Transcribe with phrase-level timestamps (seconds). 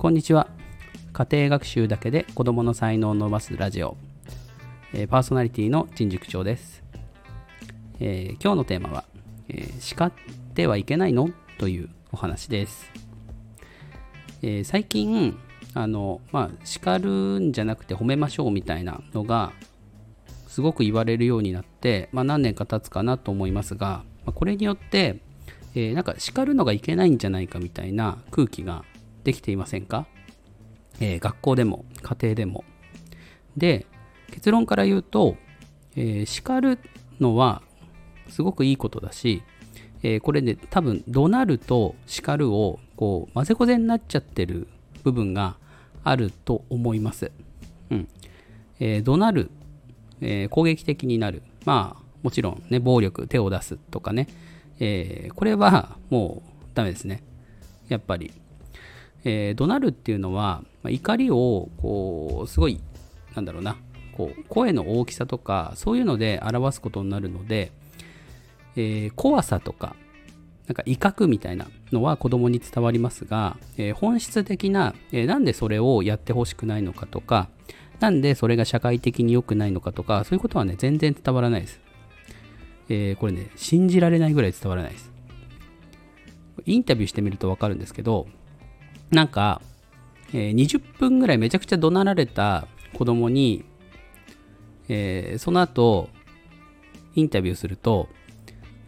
[0.00, 0.48] こんにちは。
[1.12, 3.98] 家庭学習だけで子供の才能を伸ばすラジオ、
[4.94, 6.82] えーパーソナリティの陳塾長です、
[8.00, 9.04] えー今日のテーマは、
[9.50, 10.10] えー叱っ
[10.54, 11.28] てはいけないの？
[11.58, 12.90] というお話です、
[14.40, 15.38] えー最近
[15.74, 19.52] あのまあ叱るんじゃなくて褒めましょうみたいなのが
[20.48, 25.20] すごく言われるようになって、まあ、何年か経つかなと思いますが、まあこれによって、
[25.74, 28.82] えーなんか叱るのがいけないんじゃないかみたいな空気が
[29.24, 30.06] できていませんか、
[31.00, 32.64] えー学校でも家庭でも。
[33.56, 33.86] で
[34.30, 35.36] 結論から言うと、
[35.96, 36.78] えー叱る
[37.18, 37.62] のは
[38.28, 39.42] すごくいいことだし、
[40.02, 44.68] えーこれね多分怒鳴ると叱るをこう混ぜこぜになっちゃってる
[45.02, 45.56] 部分が
[46.04, 47.30] あると思います。
[47.90, 48.08] うん。
[48.78, 49.50] えー怒鳴る、
[50.20, 51.42] えー攻撃的になる。
[51.64, 54.28] まあもちろんね暴力手を出すとかね、
[54.78, 57.22] えーこれはもうダメですね。
[57.88, 58.32] やっぱり、
[59.24, 62.80] えー怒鳴るっていうのは、まあ怒りをこうすごい
[63.34, 63.76] なんだろうな
[64.16, 67.72] こう声の大きさとかそういうので表すことになるので、
[68.76, 69.94] えー怖さとか
[70.66, 77.48] なんか威嚇みたいなのは子供に伝わりますが、えー本質的な、えーなんでそれをやってほしくないのかとか
[77.98, 81.80] なんでそれが社会的に良くないのかとかそういうことはね全然伝わらないです、
[82.88, 85.10] えこれね信じられないぐらい伝わらないです。
[86.66, 88.26] インタビューしてみると分かるんですけど
[89.10, 89.60] なんか、
[90.32, 93.64] えー20分ぐらいめちゃくちゃ怒鳴られた子供に、
[94.88, 96.08] えーその後
[97.16, 98.08] インタビューすると、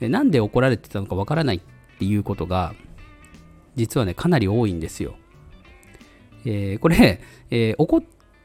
[0.00, 1.60] えなんで怒られてたのかわからないっ
[1.98, 2.74] ていうことが
[3.74, 5.16] 実はねかなり多いんですよ。
[6.44, 8.02] えーこれ、えー怒っ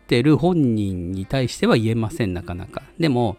[0.07, 2.83] てる本人に対しては言えませんなかなか。
[2.99, 3.37] でも、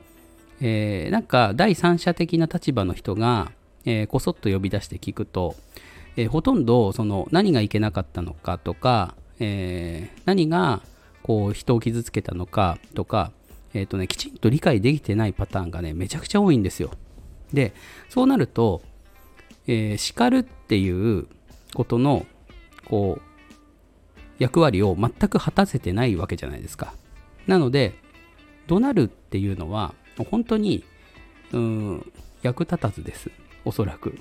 [0.63, 3.53] えーなんか第三者的な立場の人が、
[3.85, 5.55] えこそっと呼び出して聞くと、
[6.17, 10.83] えーほとんどその何がいけなかったのかとか、えー何が
[11.23, 13.31] こう人を傷つけたのかとか、
[13.75, 16.91] えーとね、きちんと理解できてないパターンがねめちゃくちゃ多いんですよ。
[17.53, 17.73] で
[18.09, 18.83] そうなると、
[19.67, 21.27] えー叱るっていう
[21.75, 22.27] ことの
[22.85, 23.23] こう
[24.39, 26.95] 役割を全く果たせてないわけじゃないですか。
[27.47, 27.95] なので
[28.67, 29.95] 怒鳴るっていうのは
[30.31, 30.85] 本当に
[31.53, 33.31] うん役立たずです
[33.65, 34.19] おそらく。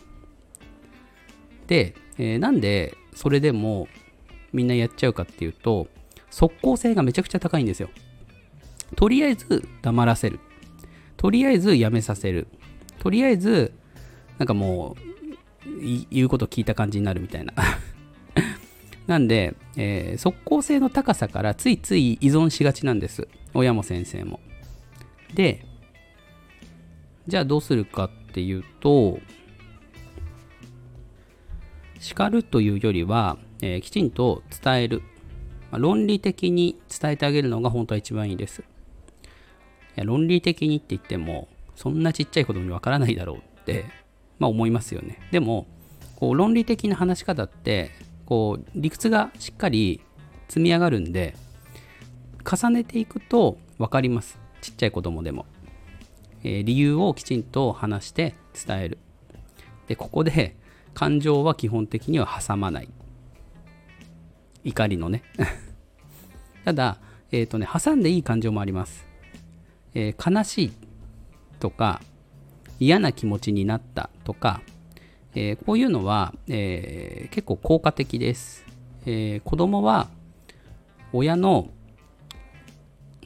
[1.72, 3.88] で、えーなんでそれでも
[4.52, 5.88] みんなやっちゃうかっていうと
[6.30, 7.90] 即効性がめちゃくちゃ高いんですよ。
[8.98, 10.42] とりあえず黙らせる。
[11.16, 12.48] とりあえずやめさせる。
[13.00, 13.72] とりあえず
[14.38, 14.98] なんかも
[15.66, 17.54] う言うこと聞いた感じになるみたいな。
[19.08, 23.30] なんで、えー即効性の高さからついつい依存しがちなんです。
[23.54, 24.42] 親も先生も。
[25.34, 25.66] で、
[27.30, 29.20] じゃあどうするかっていうと、
[32.02, 35.04] 叱るというよりは、えーきちんと伝える。
[35.70, 38.64] まあ論理的に伝えてあげるのが本当は一番いいです。
[39.96, 43.86] い論理的にって言っても、そんなちっちゃい子供にわからないだろうって、
[44.40, 45.20] まあ思いますよね。
[45.30, 45.68] でも、
[46.16, 47.92] こう論理的な話し方って、
[48.26, 50.02] こう理屈がしっかり
[50.48, 51.36] 積み上がるんで、
[52.44, 54.40] 重ねていくと分かります。
[54.62, 55.46] ちっちゃい子供でも。
[56.44, 58.34] えー理由をきちんと話して
[58.66, 58.98] 伝える。
[59.88, 60.56] で、ここで
[60.94, 62.90] 感情は基本的には挟まない。
[64.64, 65.24] 怒りのね。
[66.66, 66.98] ただ、
[67.32, 69.08] えっ、とね、挟んでいい感情もあります。
[69.94, 70.72] えー悲しい
[71.60, 72.02] とか、
[72.80, 74.62] 嫌な気持ちになったとか、
[75.34, 78.66] えーこういうのは、え結構効果的です。
[79.06, 80.10] え子供は
[81.14, 81.70] 親の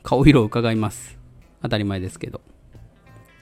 [0.05, 1.17] 顔色を伺います。
[1.61, 2.41] 当たり前ですけど。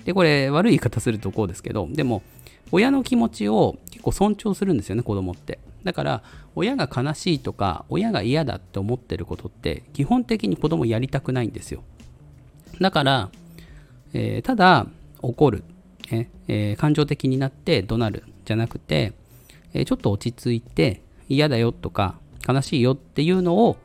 [0.05, 2.23] で、これ悪い言い方するとこうですけど、でも、
[2.73, 5.59] 親の気持ちを結構尊重するんですよね、子供って。
[5.83, 6.23] だから、
[6.55, 11.83] 親が悲しいとか、親が嫌だって思ってることって、基本的に子供やりたくないんですよ。
[12.81, 13.29] だから、
[14.13, 14.87] えーただ
[15.21, 15.63] 怒る、
[16.11, 19.13] ええー感情的になって怒鳴るじゃなくて、
[19.73, 22.15] えーちょっと落ち着いて嫌だよとか
[22.47, 23.77] 悲しいよっていうのを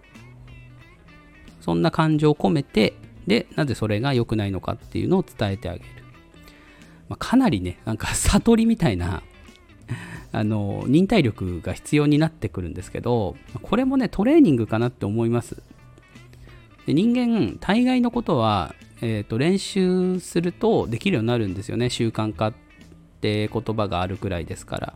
[1.61, 2.95] そんな感情を込めて
[3.27, 5.85] でなぜそれが良くないのかっていうのを伝えてあげる、
[7.09, 9.23] まあ、かなりねなんか 悟りみたいな
[10.31, 15.63] あの忍耐力が必要になってくるんですけどこれもねトレーニングかなって思います。
[16.87, 21.91] で人間大概のことは、えー、と練習するとできるようになるんですよね。
[21.91, 22.55] 習慣化っ
[23.21, 24.95] て言葉があるくらいですから。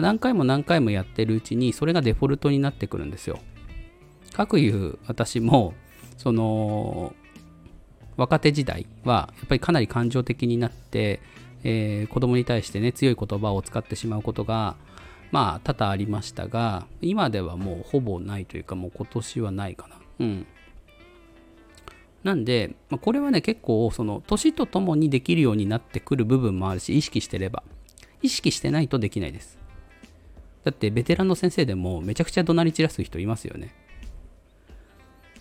[0.00, 3.38] 何回も何回もやってるうちにそれがデフォルトになってくるんですよ。
[4.32, 5.72] かくいう私も
[6.18, 7.14] その
[8.16, 11.20] 若手時代はやっぱりかなり感情的になって、
[11.64, 14.76] えー子供に対してね強い言葉を使ってしまうことが、
[15.32, 19.96] まあ多々ありましたが今ではもうほぼないというかもう今年はないかな。
[20.20, 20.46] うん。
[22.22, 27.62] なんで、まあ、これはね結構その年とともにできるようになってくる部分もあるし意識してれば
[28.20, 29.58] 意識してないとできないです。
[30.64, 33.72] だってベテランの先生でもめちゃくちゃ怒鳴り散らす人いますよね。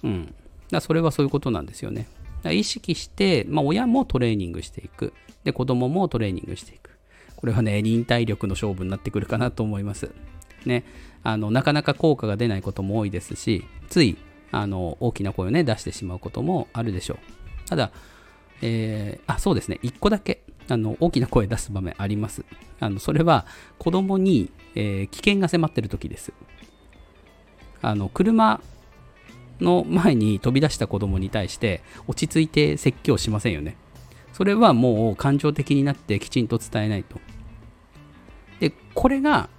[0.03, 0.35] うん。
[0.69, 2.07] だそれはそういうことなんですよね。
[2.51, 5.13] 意識して、まあ、親もトレーニングしていく。
[5.43, 6.91] で子供もトレーニングしていく。
[7.35, 10.11] これはね忍耐力の勝負になってくるかなと思います。
[10.65, 10.83] ね。
[11.23, 14.15] あのなかなか効果が出ないことも多いですしつい
[14.51, 17.69] あの大きな声をね出してしまうこともあるでしょう。
[17.69, 17.91] ただ
[18.61, 19.79] えー、あそうですね。
[19.83, 22.43] 1個だけあの大きな声出す場面あります。
[22.79, 23.45] あのそれは
[23.77, 26.33] 子供に、えー、危険が迫ってる時です。
[27.81, 28.61] あの車
[29.59, 33.77] の前に飛び出した子供に対して落ち着いて説教しませんよね。
[34.33, 37.19] それはもう感情的になってきちんと伝えないと。
[38.59, 39.49] でこれが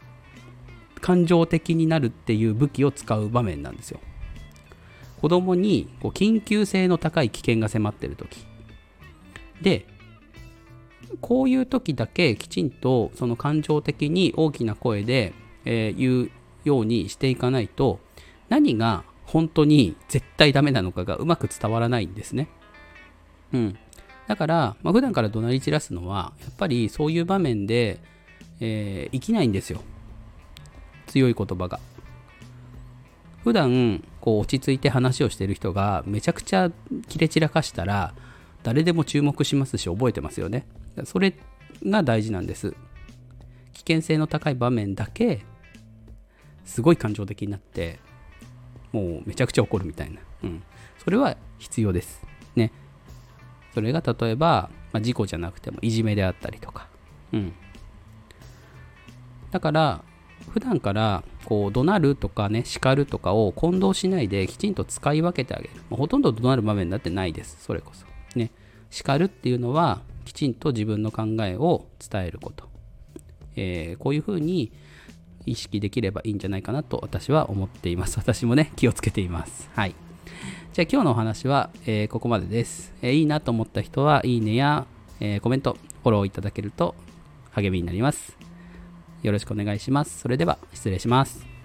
[1.01, 4.01] 感情的になるっていう武器を使う場面なんですよ。
[5.21, 8.45] 子供にこう緊急性の高い危険が迫ってる時。
[9.63, 9.87] で
[11.21, 15.33] こういう時だけきちんとその感情的に大きな声で、
[15.65, 16.31] えー、言う
[16.65, 18.01] ようにしていかないと
[18.49, 22.49] 何が本当に絶対ダメなのかがうまく伝わらないんですね。
[23.53, 23.79] うん。
[24.27, 28.01] だから、まあ、普段から怒鳴り散らすのはやっぱりそういう場面で、
[28.61, 29.83] えー、生きないんですよ。
[31.07, 31.81] 強い言葉が。
[33.45, 36.73] 普段こう落ち着いて話をしてる人がめちゃくちゃ
[37.09, 38.13] キレ散らかしたら
[38.65, 40.67] 誰でも注目しますし覚えてますよね。
[41.05, 41.35] それ
[41.85, 42.75] が大事なんです。
[43.73, 45.45] 危険性の高い場面だけ
[46.65, 48.01] すごい感情的になって
[48.93, 50.21] もうめちゃくちゃ怒るみたいな。
[50.45, 50.63] うん。
[51.03, 52.23] それは必要です。
[52.55, 52.73] ね。
[53.75, 56.89] それが例えば、まあ、事故じゃなくてもいじめであったりとか。
[57.33, 57.53] うん。
[59.51, 60.05] だから、
[60.51, 68.07] 普段からこう怒鳴るとかね叱るとかを混同しないできちんと使い分けてあげる、まあ、ほとんど怒鳴る場面だってないですそれこそ
[68.39, 68.51] ね
[68.91, 72.69] 叱るっていうのはきちんと自分の考えを伝えること、
[73.57, 74.73] えー、こういうふうに
[75.47, 78.19] 意識できればいいんじゃないかなと私は思っています。
[78.21, 79.71] 私もね気をつけています。
[79.75, 79.95] はい。
[80.73, 84.87] じゃあ今日のお話は、えー、ここまでです、えー、いいなと思った人はいいねや、
[85.21, 86.95] えコメントフォローいただけると
[87.53, 88.37] 励みになります。
[89.23, 90.21] よろしくお願いします。
[90.21, 91.56] それでは失礼します。